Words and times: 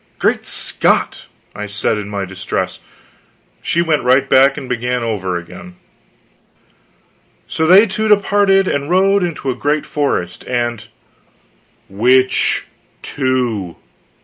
"Great 0.17 0.47
Scott!" 0.47 1.27
I 1.53 1.67
said 1.67 1.99
in 1.99 2.09
my 2.09 2.25
distress. 2.25 2.79
She 3.61 3.83
went 3.83 4.01
right 4.01 4.27
back 4.27 4.57
and 4.57 4.67
began 4.67 5.03
over 5.03 5.37
again: 5.37 5.75
"So 7.45 7.67
they 7.67 7.85
two 7.85 8.07
departed 8.07 8.67
and 8.67 8.89
rode 8.89 9.23
into 9.23 9.51
a 9.51 9.55
great 9.55 9.85
forest. 9.85 10.43
And" 10.47 10.87
"Which 11.87 12.65
two?" 13.03 13.75